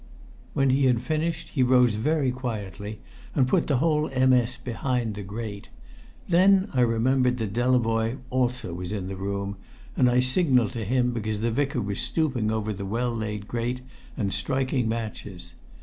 When 0.55 0.71
he 0.71 0.85
had 0.87 0.99
finished 1.03 1.49
he 1.49 1.61
rose 1.61 1.93
very 1.93 2.31
quietly 2.31 3.01
and 3.35 3.47
put 3.47 3.67
the 3.67 3.77
whole 3.77 4.09
MS. 4.09 4.57
behind 4.57 5.13
the 5.13 5.21
grate. 5.21 5.69
Then 6.27 6.69
I 6.73 6.81
remembered 6.81 7.37
that 7.37 7.53
Delavoye 7.53 8.17
also 8.31 8.73
was 8.73 8.91
in 8.91 9.09
the 9.09 9.15
room, 9.15 9.57
and 9.95 10.09
I 10.09 10.19
signalled 10.19 10.71
to 10.71 10.85
him 10.85 11.13
because 11.13 11.41
the 11.41 11.51
Vicar 11.51 11.81
was 11.81 11.99
stooping 11.99 12.49
over 12.49 12.73
the 12.73 12.83
well 12.83 13.15
laid 13.15 13.47
grate 13.47 13.81
and 14.17 14.33
striking 14.33 14.89
matches. 14.89 15.53